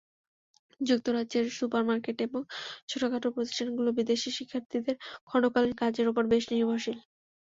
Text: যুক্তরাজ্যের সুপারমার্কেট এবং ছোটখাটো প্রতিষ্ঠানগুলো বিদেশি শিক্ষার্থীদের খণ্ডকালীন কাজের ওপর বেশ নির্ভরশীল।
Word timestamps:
যুক্তরাজ্যের 0.81 1.45
সুপারমার্কেট 1.57 2.17
এবং 2.21 2.41
ছোটখাটো 2.89 3.27
প্রতিষ্ঠানগুলো 3.35 3.89
বিদেশি 3.99 4.29
শিক্ষার্থীদের 4.37 4.95
খণ্ডকালীন 5.29 5.73
কাজের 5.81 6.05
ওপর 6.11 6.23
বেশ 6.31 6.43
নির্ভরশীল। 6.51 6.97